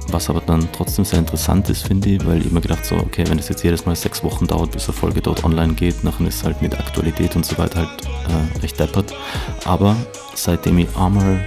was 0.09 0.29
aber 0.31 0.41
dann 0.41 0.69
trotzdem 0.73 1.05
sehr 1.05 1.19
interessant 1.19 1.69
ist, 1.71 1.87
finde 1.87 2.11
ich, 2.11 2.27
weil 2.27 2.41
ich 2.41 2.51
immer 2.51 2.61
gedacht 2.61 2.85
so, 2.85 2.97
okay, 2.97 3.25
wenn 3.29 3.39
es 3.39 3.49
jetzt 3.49 3.63
jedes 3.63 3.87
Mal 3.87 3.97
sechs 3.97 4.23
Wochen 4.25 4.47
dauert, 4.47 4.73
bis 4.73 4.89
eine 4.89 4.97
Folge 4.97 5.21
dort 5.21 5.45
online 5.45 5.75
geht, 5.75 6.03
nachher 6.05 6.27
ist 6.27 6.37
es 6.37 6.45
halt 6.45 6.63
mit 6.63 6.79
Aktualität 6.79 7.37
und 7.37 7.47
so 7.47 7.59
weiter 7.59 7.81
halt 7.81 8.03
äh, 8.29 8.59
recht 8.61 8.79
deppert. 8.79 9.15
Aber 9.65 9.97
seitdem 10.35 10.79
ich 10.79 10.97
einmal 10.97 11.45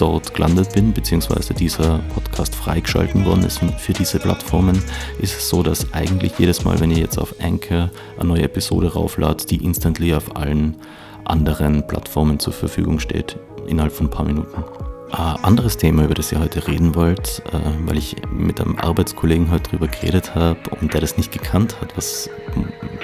dort 0.00 0.32
gelandet 0.34 0.72
bin, 0.72 0.92
beziehungsweise 0.92 1.52
dieser 1.52 1.98
Podcast 2.14 2.54
freigeschalten 2.54 3.24
worden 3.24 3.44
ist 3.44 3.60
für 3.78 3.92
diese 3.92 4.18
Plattformen, 4.18 4.82
ist 5.20 5.36
es 5.36 5.48
so, 5.48 5.62
dass 5.62 5.92
eigentlich 5.92 6.32
jedes 6.38 6.64
Mal, 6.64 6.80
wenn 6.80 6.90
ich 6.90 6.98
jetzt 6.98 7.18
auf 7.18 7.34
Anchor 7.40 7.90
eine 8.18 8.28
neue 8.28 8.42
Episode 8.42 8.92
rauflade, 8.92 9.44
die 9.44 9.62
instantly 9.64 10.14
auf 10.14 10.36
allen 10.36 10.76
anderen 11.24 11.86
Plattformen 11.86 12.38
zur 12.38 12.52
Verfügung 12.52 12.98
steht, 12.98 13.36
innerhalb 13.66 13.92
von 13.92 14.06
ein 14.06 14.10
paar 14.10 14.24
Minuten. 14.24 14.89
Ein 15.12 15.44
anderes 15.44 15.76
Thema, 15.76 16.04
über 16.04 16.14
das 16.14 16.30
ich 16.30 16.38
heute 16.38 16.68
reden 16.68 16.94
wollte, 16.94 17.42
äh, 17.52 17.58
weil 17.84 17.98
ich 17.98 18.16
mit 18.30 18.60
einem 18.60 18.78
Arbeitskollegen 18.78 19.50
heute 19.50 19.70
drüber 19.70 19.88
geredet 19.88 20.36
habe 20.36 20.58
und 20.80 20.94
der 20.94 21.00
das 21.00 21.16
nicht 21.16 21.32
gekannt 21.32 21.80
hat, 21.80 21.96
was 21.96 22.30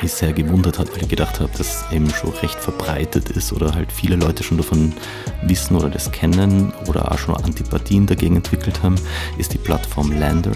mich 0.00 0.12
sehr 0.12 0.32
gewundert 0.32 0.78
hat, 0.78 0.92
weil 0.94 1.02
ich 1.02 1.08
gedacht 1.08 1.40
habe, 1.40 1.50
dass 1.58 1.84
eben 1.90 2.08
schon 2.10 2.30
recht 2.30 2.54
verbreitet 2.60 3.30
ist 3.30 3.52
oder 3.52 3.74
halt 3.74 3.90
viele 3.90 4.14
Leute 4.14 4.44
schon 4.44 4.56
davon 4.56 4.92
wissen 5.42 5.76
oder 5.76 5.88
das 5.88 6.12
kennen 6.12 6.72
oder 6.86 7.10
auch 7.10 7.18
schon 7.18 7.34
Antipathien 7.36 8.06
dagegen 8.06 8.36
entwickelt 8.36 8.82
haben, 8.84 8.94
ist 9.36 9.52
die 9.52 9.58
Plattform 9.58 10.16
Lander, 10.16 10.52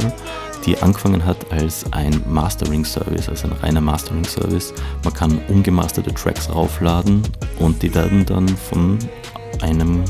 die 0.65 0.79
angefangen 0.79 1.25
hat 1.25 1.51
als 1.51 1.85
ein 1.93 2.23
Mastering-Service, 2.29 3.29
also 3.29 3.49
ein 3.49 3.55
reiner 3.55 3.81
Mastering-Service. 3.81 4.73
Man 5.03 5.15
kann 5.15 5.41
ungemasterte 5.49 6.15
Tracks 6.15 6.49
raufladen 6.49 7.23
und 7.59 7.83
die 7.83 7.93
werden 7.93 8.25
dann 8.25 8.47
von 8.49 8.99
einem 9.63 10.05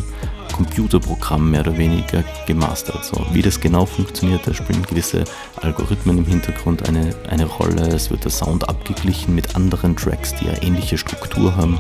Computerprogramm 0.53 1.51
mehr 1.51 1.61
oder 1.61 1.77
weniger 1.77 2.25
gemastert. 2.47 3.05
So, 3.05 3.27
wie 3.33 3.43
das 3.43 3.61
genau 3.61 3.87
funktioniert, 3.87 4.47
da 4.47 4.55
spielen 4.55 4.83
gewisse 4.83 5.25
Algorithmen 5.61 6.19
im 6.19 6.27
Hintergrund 6.27 6.89
eine, 6.89 7.15
eine 7.29 7.47
Rolle. 7.47 7.89
Es 7.89 8.11
wird 8.11 8.25
der 8.25 8.31
Sound 8.31 8.69
abgeglichen 8.69 9.35
mit 9.35 9.57
anderen 9.57 9.97
Tracks, 9.97 10.35
die 10.35 10.49
eine 10.49 10.63
ähnliche 10.63 10.99
Struktur 10.99 11.57
haben. 11.57 11.79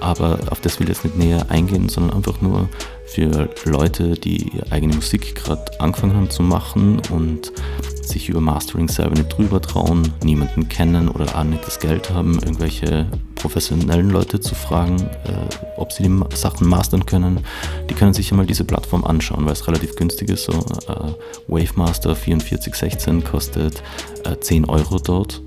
Aber 0.00 0.38
auf 0.50 0.60
das 0.60 0.78
will 0.78 0.88
ich 0.88 0.96
jetzt 0.96 1.04
nicht 1.04 1.16
näher 1.16 1.46
eingehen, 1.50 1.88
sondern 1.88 2.16
einfach 2.16 2.40
nur 2.40 2.68
für 3.06 3.48
Leute, 3.64 4.14
die 4.14 4.48
ihre 4.48 4.70
eigene 4.70 4.94
Musik 4.94 5.34
gerade 5.34 5.80
angefangen 5.80 6.14
haben 6.14 6.30
zu 6.30 6.42
machen 6.42 7.00
und 7.10 7.52
sich 8.08 8.28
über 8.28 8.40
Mastering 8.40 8.88
selber 8.88 9.14
nicht 9.14 9.36
drüber 9.36 9.60
trauen, 9.60 10.12
niemanden 10.22 10.68
kennen 10.68 11.08
oder 11.08 11.36
auch 11.36 11.44
nicht 11.44 11.66
das 11.66 11.78
Geld 11.78 12.10
haben, 12.10 12.34
irgendwelche 12.34 13.06
professionellen 13.34 14.10
Leute 14.10 14.40
zu 14.40 14.54
fragen, 14.54 15.00
äh, 15.24 15.76
ob 15.76 15.92
sie 15.92 16.02
die 16.02 16.36
Sachen 16.36 16.68
mastern 16.68 17.06
können. 17.06 17.40
Die 17.88 17.94
können 17.94 18.12
sich 18.12 18.30
einmal 18.30 18.46
diese 18.46 18.64
Plattform 18.64 19.04
anschauen, 19.04 19.44
weil 19.44 19.52
es 19.52 19.66
relativ 19.66 19.96
günstig 19.96 20.30
ist. 20.30 20.44
So, 20.44 20.52
äh, 20.52 21.12
Wavemaster 21.46 22.14
4416 22.16 23.24
kostet 23.24 23.82
äh, 24.24 24.38
10 24.38 24.64
Euro 24.64 24.98
dort. 24.98 25.42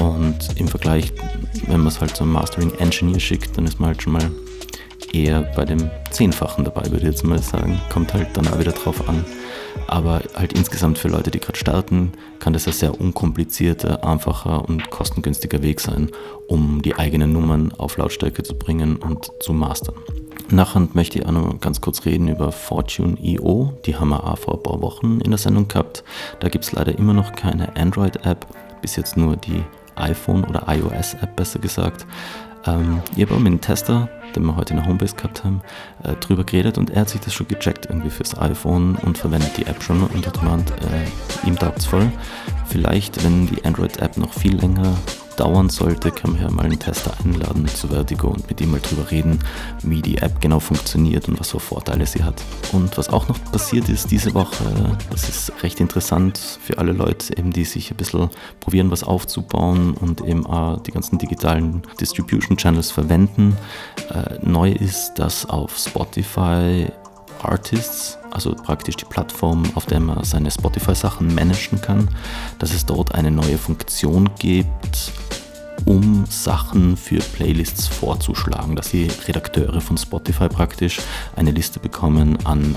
Und 0.00 0.38
im 0.56 0.68
Vergleich, 0.68 1.12
wenn 1.66 1.78
man 1.78 1.88
es 1.88 2.00
halt 2.00 2.16
zum 2.16 2.32
Mastering 2.32 2.72
Engineer 2.78 3.20
schickt, 3.20 3.56
dann 3.56 3.66
ist 3.66 3.78
man 3.78 3.88
halt 3.88 4.02
schon 4.02 4.14
mal 4.14 4.30
eher 5.12 5.42
bei 5.54 5.64
dem 5.64 5.90
Zehnfachen 6.10 6.64
dabei, 6.64 6.82
würde 6.86 6.98
ich 6.98 7.04
jetzt 7.04 7.24
mal 7.24 7.40
sagen. 7.40 7.80
Kommt 7.92 8.12
halt 8.12 8.28
dann 8.34 8.48
auch 8.48 8.58
wieder 8.58 8.72
drauf 8.72 9.08
an. 9.08 9.24
Aber 9.86 10.22
halt 10.34 10.52
insgesamt 10.52 10.98
für 10.98 11.08
Leute, 11.08 11.30
die 11.30 11.40
gerade 11.40 11.58
starten, 11.58 12.12
kann 12.38 12.52
das 12.52 12.66
ein 12.66 12.72
sehr 12.72 13.00
unkomplizierter, 13.00 14.04
einfacher 14.04 14.68
und 14.68 14.90
kostengünstiger 14.90 15.62
Weg 15.62 15.80
sein, 15.80 16.10
um 16.48 16.82
die 16.82 16.96
eigenen 16.96 17.32
Nummern 17.32 17.72
auf 17.76 17.96
Lautstärke 17.96 18.42
zu 18.42 18.54
bringen 18.54 18.96
und 18.96 19.30
zu 19.40 19.52
mastern. 19.52 19.94
Nachher 20.50 20.88
möchte 20.92 21.18
ich 21.18 21.26
auch 21.26 21.32
noch 21.32 21.58
ganz 21.60 21.80
kurz 21.80 22.04
reden 22.04 22.28
über 22.28 22.52
Fortune.io. 22.52 23.72
Die 23.86 23.96
haben 23.96 24.10
wir 24.10 24.24
auch 24.24 24.38
vor 24.38 24.54
ein 24.54 24.62
paar 24.62 24.82
Wochen 24.82 25.20
in 25.20 25.30
der 25.30 25.38
Sendung 25.38 25.68
gehabt. 25.68 26.04
Da 26.40 26.48
gibt 26.48 26.64
es 26.64 26.72
leider 26.72 26.96
immer 26.98 27.14
noch 27.14 27.32
keine 27.32 27.74
Android-App, 27.76 28.46
bis 28.82 28.96
jetzt 28.96 29.16
nur 29.16 29.36
die 29.36 29.62
iPhone- 29.96 30.44
oder 30.44 30.64
iOS-App 30.68 31.34
besser 31.36 31.58
gesagt. 31.60 32.06
Ähm, 32.66 33.00
ich 33.16 33.22
habe 33.22 33.34
auch 33.34 33.38
mit 33.38 33.52
dem 33.52 33.60
Tester, 33.60 34.08
den 34.34 34.44
wir 34.44 34.56
heute 34.56 34.74
in 34.74 34.80
der 34.80 34.86
Homebase 34.86 35.16
gehabt 35.16 35.44
haben, 35.44 35.62
äh, 36.02 36.14
drüber 36.14 36.44
geredet 36.44 36.78
und 36.78 36.90
er 36.90 37.02
hat 37.02 37.08
sich 37.08 37.20
das 37.20 37.34
schon 37.34 37.48
gecheckt 37.48 37.86
irgendwie 37.86 38.10
fürs 38.10 38.38
iPhone 38.38 38.96
und 38.96 39.18
verwendet 39.18 39.56
die 39.56 39.66
App 39.66 39.82
schon 39.82 40.02
und 40.02 40.26
hat 40.26 40.40
gemeint, 40.40 40.70
äh, 40.70 41.46
ihm 41.48 41.58
taugt 41.58 41.82
voll. 41.82 42.10
Vielleicht, 42.66 43.22
wenn 43.24 43.46
die 43.46 43.64
Android-App 43.64 44.16
noch 44.16 44.32
viel 44.32 44.56
länger 44.56 44.96
dauern 45.36 45.68
sollte, 45.68 46.10
kann 46.10 46.32
man 46.32 46.42
ja 46.42 46.50
mal 46.50 46.64
einen 46.64 46.78
Tester 46.78 47.12
einladen 47.24 47.66
zu 47.66 47.88
Vertigo 47.88 48.28
und 48.28 48.48
mit 48.48 48.60
ihm 48.60 48.70
mal 48.70 48.80
drüber 48.80 49.10
reden, 49.10 49.38
wie 49.82 50.02
die 50.02 50.18
App 50.18 50.40
genau 50.40 50.60
funktioniert 50.60 51.28
und 51.28 51.38
was 51.40 51.50
für 51.50 51.60
Vorteile 51.60 52.06
sie 52.06 52.22
hat. 52.22 52.42
Und 52.72 52.96
was 52.98 53.08
auch 53.08 53.28
noch 53.28 53.42
passiert 53.52 53.88
ist 53.88 54.10
diese 54.10 54.34
Woche, 54.34 54.64
das 55.10 55.28
ist 55.28 55.52
recht 55.62 55.80
interessant 55.80 56.38
für 56.38 56.78
alle 56.78 56.92
Leute, 56.92 57.36
eben 57.36 57.52
die 57.52 57.64
sich 57.64 57.90
ein 57.90 57.96
bisschen 57.96 58.30
probieren, 58.60 58.90
was 58.90 59.04
aufzubauen 59.04 59.94
und 59.94 60.20
eben 60.22 60.46
auch 60.46 60.80
die 60.82 60.92
ganzen 60.92 61.18
digitalen 61.18 61.82
Distribution 62.00 62.56
Channels 62.56 62.90
verwenden. 62.90 63.56
Äh, 64.10 64.38
neu 64.42 64.70
ist, 64.72 65.14
dass 65.14 65.46
auf 65.48 65.76
Spotify 65.78 66.86
Artists, 67.42 68.18
also 68.30 68.54
praktisch 68.54 68.96
die 68.96 69.04
Plattform, 69.04 69.64
auf 69.74 69.86
der 69.86 70.00
man 70.00 70.24
seine 70.24 70.50
Spotify-Sachen 70.50 71.34
managen 71.34 71.80
kann, 71.80 72.08
dass 72.58 72.72
es 72.72 72.86
dort 72.86 73.14
eine 73.14 73.30
neue 73.30 73.58
Funktion 73.58 74.30
gibt, 74.38 75.12
um 75.84 76.24
Sachen 76.28 76.96
für 76.96 77.18
Playlists 77.18 77.86
vorzuschlagen, 77.86 78.76
dass 78.76 78.90
die 78.90 79.08
Redakteure 79.26 79.80
von 79.80 79.98
Spotify 79.98 80.48
praktisch 80.48 81.00
eine 81.36 81.50
Liste 81.50 81.80
bekommen 81.80 82.38
an 82.44 82.76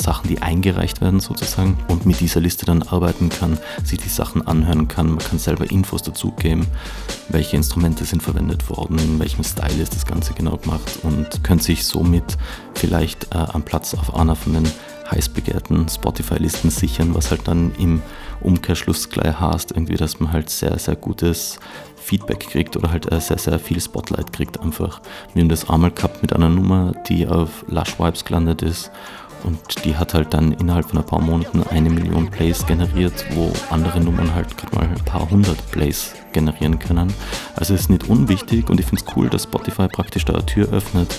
Sachen, 0.00 0.28
die 0.28 0.42
eingereicht 0.42 1.00
werden 1.00 1.20
sozusagen 1.20 1.78
und 1.88 2.06
mit 2.06 2.20
dieser 2.20 2.40
Liste 2.40 2.66
dann 2.66 2.82
arbeiten 2.82 3.28
kann, 3.28 3.58
sich 3.84 3.98
die 3.98 4.08
Sachen 4.08 4.46
anhören 4.46 4.88
kann, 4.88 5.10
man 5.10 5.18
kann 5.18 5.38
selber 5.38 5.70
Infos 5.70 6.02
dazugeben, 6.02 6.66
welche 7.28 7.56
Instrumente 7.56 8.04
sind 8.04 8.22
verwendet 8.22 8.68
worden, 8.70 8.98
in 8.98 9.18
welchem 9.18 9.44
Style 9.44 9.80
ist 9.80 9.94
das 9.94 10.06
Ganze 10.06 10.32
genau 10.32 10.56
gemacht 10.56 11.00
und 11.02 11.44
könnte 11.44 11.64
sich 11.64 11.84
somit 11.84 12.36
vielleicht 12.74 13.34
äh, 13.34 13.38
am 13.38 13.62
Platz 13.62 13.94
auf 13.94 14.14
einer 14.14 14.36
von 14.36 14.54
den 14.54 14.70
heiß 15.10 15.30
begehrten 15.30 15.88
Spotify-Listen 15.88 16.70
sichern, 16.70 17.14
was 17.14 17.30
halt 17.30 17.46
dann 17.48 17.72
im 17.78 18.00
Umkehrschluss 18.40 19.08
gleich 19.10 19.38
heißt, 19.38 19.72
irgendwie, 19.72 19.96
dass 19.96 20.20
man 20.20 20.32
halt 20.32 20.50
sehr, 20.50 20.78
sehr 20.78 20.96
gutes 20.96 21.58
Feedback 21.96 22.40
kriegt 22.40 22.76
oder 22.76 22.90
halt 22.90 23.10
äh, 23.12 23.20
sehr, 23.20 23.38
sehr 23.38 23.58
viel 23.58 23.80
Spotlight 23.80 24.32
kriegt 24.32 24.60
einfach. 24.60 25.00
Wir 25.34 25.42
haben 25.42 25.48
das 25.48 25.68
einmal 25.68 25.90
gehabt 25.90 26.22
mit 26.22 26.32
einer 26.32 26.48
Nummer, 26.48 26.92
die 27.08 27.26
auf 27.26 27.64
Lush 27.68 27.98
Vibes 27.98 28.24
gelandet 28.24 28.62
ist 28.62 28.90
und 29.44 29.84
die 29.84 29.96
hat 29.96 30.14
halt 30.14 30.34
dann 30.34 30.52
innerhalb 30.52 30.88
von 30.88 30.98
ein 30.98 31.06
paar 31.06 31.20
Monaten 31.20 31.62
eine 31.64 31.90
Million 31.90 32.30
Plays 32.30 32.66
generiert, 32.66 33.24
wo 33.34 33.52
andere 33.70 34.00
Nummern 34.00 34.34
halt 34.34 34.56
gerade 34.56 34.74
mal 34.76 34.86
ein 34.86 35.04
paar 35.04 35.28
hundert 35.30 35.70
Plays 35.70 36.14
generieren 36.32 36.78
können. 36.78 37.12
Also 37.56 37.74
es 37.74 37.82
ist 37.82 37.90
nicht 37.90 38.08
unwichtig 38.08 38.68
und 38.70 38.80
ich 38.80 38.86
finde 38.86 39.04
es 39.06 39.16
cool, 39.16 39.28
dass 39.28 39.44
Spotify 39.44 39.88
praktisch 39.88 40.24
da 40.24 40.34
eine 40.34 40.46
Tür 40.46 40.68
öffnet, 40.72 41.18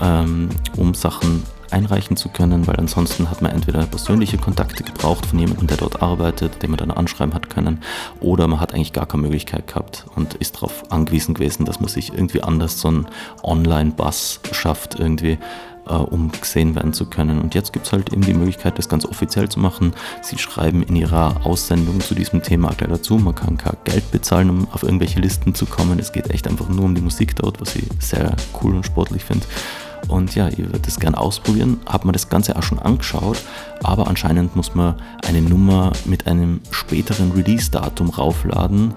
ähm, 0.00 0.48
um 0.76 0.94
Sachen 0.94 1.42
einreichen 1.72 2.16
zu 2.16 2.28
können, 2.28 2.66
weil 2.66 2.76
ansonsten 2.76 3.30
hat 3.30 3.42
man 3.42 3.50
entweder 3.50 3.86
persönliche 3.86 4.38
Kontakte 4.38 4.84
gebraucht 4.84 5.26
von 5.26 5.38
jemandem, 5.38 5.66
der 5.66 5.78
dort 5.78 6.02
arbeitet, 6.02 6.62
den 6.62 6.70
man 6.70 6.78
dann 6.78 6.90
anschreiben 6.90 7.34
hat 7.34 7.50
können, 7.50 7.80
oder 8.20 8.46
man 8.46 8.60
hat 8.60 8.74
eigentlich 8.74 8.92
gar 8.92 9.06
keine 9.06 9.22
Möglichkeit 9.22 9.66
gehabt 9.66 10.04
und 10.14 10.34
ist 10.34 10.56
darauf 10.56 10.90
angewiesen 10.92 11.34
gewesen, 11.34 11.64
dass 11.64 11.80
man 11.80 11.88
sich 11.88 12.12
irgendwie 12.12 12.42
anders 12.42 12.78
so 12.80 12.88
einen 12.88 13.06
Online-Bass 13.42 14.40
schafft, 14.52 14.98
irgendwie 14.98 15.38
äh, 15.88 15.94
um 15.94 16.30
gesehen 16.30 16.74
werden 16.74 16.92
zu 16.92 17.06
können. 17.06 17.40
Und 17.40 17.54
jetzt 17.54 17.72
gibt 17.72 17.86
es 17.86 17.92
halt 17.92 18.12
eben 18.12 18.22
die 18.22 18.34
Möglichkeit, 18.34 18.78
das 18.78 18.88
ganz 18.88 19.04
offiziell 19.04 19.48
zu 19.48 19.60
machen. 19.60 19.92
Sie 20.22 20.38
schreiben 20.38 20.82
in 20.82 20.96
ihrer 20.96 21.44
Aussendung 21.44 22.00
zu 22.00 22.14
diesem 22.14 22.42
Thema 22.42 22.72
gleich 22.76 22.90
dazu. 22.90 23.16
Man 23.18 23.34
kann 23.34 23.58
kein 23.58 23.76
Geld 23.84 24.10
bezahlen, 24.10 24.50
um 24.50 24.68
auf 24.72 24.82
irgendwelche 24.82 25.20
Listen 25.20 25.54
zu 25.54 25.66
kommen. 25.66 25.98
Es 25.98 26.12
geht 26.12 26.30
echt 26.30 26.48
einfach 26.48 26.68
nur 26.68 26.84
um 26.84 26.94
die 26.94 27.00
Musik 27.00 27.36
dort, 27.36 27.60
was 27.60 27.74
ich 27.76 27.84
sehr 27.98 28.36
cool 28.62 28.74
und 28.76 28.86
sportlich 28.86 29.24
finde. 29.24 29.46
Und 30.08 30.34
ja, 30.34 30.48
ihr 30.48 30.66
werdet 30.66 30.86
das 30.86 30.98
gerne 30.98 31.18
ausprobieren. 31.18 31.80
Hat 31.86 32.04
man 32.04 32.12
das 32.12 32.28
Ganze 32.28 32.56
auch 32.56 32.62
schon 32.62 32.78
angeschaut, 32.78 33.38
aber 33.82 34.08
anscheinend 34.08 34.56
muss 34.56 34.74
man 34.74 34.96
eine 35.26 35.40
Nummer 35.40 35.92
mit 36.04 36.26
einem 36.26 36.60
späteren 36.70 37.32
Release-Datum 37.32 38.10
raufladen 38.10 38.94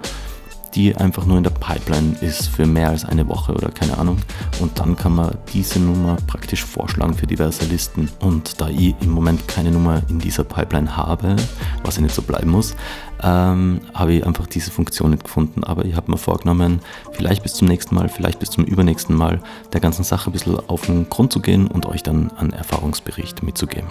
die 0.76 0.96
einfach 0.96 1.26
nur 1.26 1.38
in 1.38 1.44
der 1.44 1.52
Pipeline 1.52 2.16
ist 2.22 2.50
für 2.50 2.66
mehr 2.66 2.90
als 2.90 3.06
eine 3.06 3.28
Woche 3.28 3.54
oder 3.54 3.70
keine 3.70 3.98
Ahnung. 3.98 4.18
Und 4.60 4.78
dann 4.80 4.96
kann 4.96 5.16
man 5.16 5.38
diese 5.54 5.80
Nummer 5.80 6.18
praktisch 6.28 6.64
vorschlagen 6.64 7.14
für 7.14 7.28
diverse 7.28 7.66
Listen. 7.66 8.10
Und 8.20 8.60
da 8.60 8.68
ich 8.70 8.94
im 9.02 9.12
Moment 9.12 9.48
keine 9.48 9.72
Nummer 9.72 10.02
in 10.10 10.20
dieser 10.20 10.44
Pipeline 10.44 10.96
habe, 10.96 11.36
was 11.84 11.96
ja 11.96 12.02
nicht 12.02 12.14
so 12.14 12.22
bleiben 12.22 12.52
muss, 12.52 12.76
ähm, 13.24 13.82
habe 13.94 14.14
ich 14.14 14.26
einfach 14.26 14.48
diese 14.48 14.70
Funktion 14.72 15.12
nicht 15.12 15.24
gefunden. 15.24 15.64
Aber 15.64 15.86
ich 15.86 15.96
habe 15.96 16.12
mir 16.12 16.18
vorgenommen, 16.18 16.82
vielleicht 17.14 17.44
bis 17.44 17.54
zum 17.54 17.68
nächsten 17.68 17.96
Mal, 17.96 18.10
vielleicht 18.10 18.40
bis 18.40 18.50
zum 18.50 18.66
übernächsten 18.66 19.16
Mal 19.16 19.40
der 19.72 19.80
ganzen 19.80 20.04
Sache 20.04 20.30
ein 20.30 20.34
bisschen 20.34 20.60
auf 20.68 20.86
den 20.86 21.10
Grund 21.10 21.32
zu 21.32 21.40
gehen 21.40 21.68
und 21.68 21.86
euch 21.86 22.04
dann 22.04 22.32
einen 22.38 22.52
Erfahrungsbericht 22.52 23.44
mitzugeben. 23.44 23.88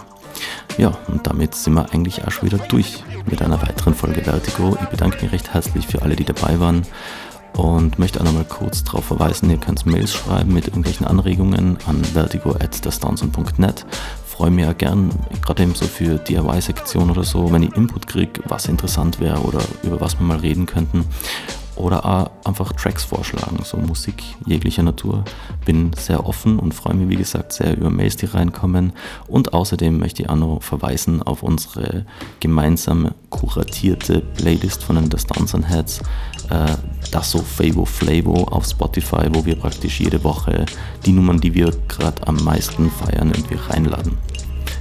Ja, 0.78 0.96
und 1.08 1.26
damit 1.26 1.54
sind 1.54 1.74
wir 1.74 1.92
eigentlich 1.92 2.26
auch 2.26 2.30
schon 2.30 2.50
wieder 2.50 2.58
durch 2.58 3.04
mit 3.30 3.42
einer 3.42 3.60
weiteren 3.62 3.94
Folge 3.94 4.22
Vertigo. 4.22 4.76
Ich 4.82 4.88
bedanke 4.88 5.22
mich 5.22 5.32
recht 5.32 5.54
herzlich 5.54 5.86
für 5.86 6.02
alle, 6.02 6.16
die 6.16 6.24
dabei 6.24 6.58
waren 6.58 6.82
und 7.56 7.98
möchte 7.98 8.20
auch 8.20 8.24
nochmal 8.24 8.44
kurz 8.44 8.82
darauf 8.82 9.04
verweisen, 9.04 9.50
ihr 9.50 9.58
könnt 9.58 9.86
Mails 9.86 10.12
schreiben 10.12 10.52
mit 10.52 10.66
irgendwelchen 10.66 11.06
Anregungen 11.06 11.78
an 11.86 12.02
vertigo.net. 12.04 13.86
Freue 14.26 14.50
mich 14.50 14.64
ja 14.64 14.72
gern, 14.72 15.10
gerade 15.42 15.62
eben 15.62 15.74
so 15.76 15.84
für 15.86 16.18
DIY-Sektion 16.18 17.10
oder 17.10 17.22
so, 17.22 17.52
wenn 17.52 17.62
ich 17.62 17.76
Input 17.76 18.08
kriege, 18.08 18.40
was 18.46 18.66
interessant 18.66 19.20
wäre 19.20 19.38
oder 19.40 19.60
über 19.84 20.00
was 20.00 20.18
wir 20.18 20.26
mal 20.26 20.38
reden 20.38 20.66
könnten 20.66 21.04
oder 21.76 22.04
auch 22.04 22.30
einfach 22.44 22.72
Tracks 22.72 23.04
vorschlagen, 23.04 23.58
so 23.64 23.76
Musik 23.76 24.22
jeglicher 24.46 24.82
Natur. 24.82 25.24
Bin 25.64 25.92
sehr 25.96 26.26
offen 26.26 26.58
und 26.58 26.74
freue 26.74 26.94
mich, 26.94 27.08
wie 27.08 27.16
gesagt, 27.16 27.52
sehr 27.52 27.76
über 27.76 27.90
Mails, 27.90 28.16
die 28.16 28.26
reinkommen. 28.26 28.92
Und 29.26 29.52
außerdem 29.52 29.98
möchte 29.98 30.22
ich 30.22 30.28
auch 30.28 30.36
noch 30.36 30.62
verweisen 30.62 31.22
auf 31.22 31.42
unsere 31.42 32.06
gemeinsam 32.40 33.10
kuratierte 33.30 34.20
Playlist 34.20 34.82
von 34.82 34.96
den 34.96 35.18
Stance 35.18 35.66
Heads, 35.66 36.00
äh, 36.50 36.76
das 37.10 37.30
so 37.30 37.38
Favo 37.38 37.84
Flavo 37.84 38.44
auf 38.44 38.66
Spotify, 38.66 39.28
wo 39.32 39.44
wir 39.44 39.56
praktisch 39.56 40.00
jede 40.00 40.22
Woche 40.24 40.66
die 41.04 41.12
Nummern, 41.12 41.40
die 41.40 41.54
wir 41.54 41.72
gerade 41.88 42.26
am 42.26 42.36
meisten 42.44 42.90
feiern, 42.90 43.32
irgendwie 43.34 43.56
reinladen 43.68 44.18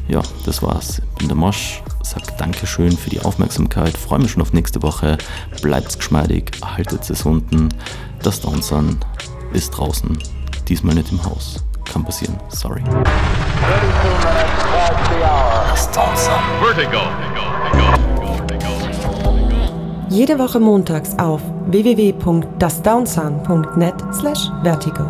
ja, 0.07 0.21
das 0.45 0.61
war's. 0.61 0.99
Ich 0.99 1.19
bin 1.19 1.27
der 1.27 1.37
Mosch, 1.37 1.81
sag 2.01 2.37
Dankeschön 2.37 2.95
für 2.95 3.09
die 3.09 3.21
Aufmerksamkeit, 3.21 3.97
freue 3.97 4.19
mich 4.19 4.31
schon 4.31 4.41
auf 4.41 4.53
nächste 4.53 4.81
Woche. 4.83 5.17
Bleibt's 5.61 5.97
geschmeidig, 5.97 6.51
haltet 6.63 7.09
es 7.09 7.25
unten. 7.25 7.69
Das 8.21 8.39
Downsun 8.41 8.99
ist 9.53 9.71
draußen, 9.71 10.17
diesmal 10.67 10.95
nicht 10.95 11.11
im 11.11 11.23
Haus. 11.23 11.63
Kann 11.85 12.03
passieren, 12.03 12.35
sorry. 12.49 12.83
Das 15.69 15.89
Jede 20.09 20.37
Woche 20.37 20.59
montags 20.59 21.17
auf 21.17 21.39
www.dasdownsun.net 21.67 23.95
slash 24.13 24.51
vertigo. 24.63 25.05